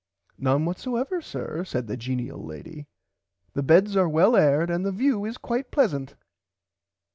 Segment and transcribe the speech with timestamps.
[0.39, 2.87] None whatever sir said the genial lady
[3.53, 6.15] the beds are well aired and the view is quite pleasant.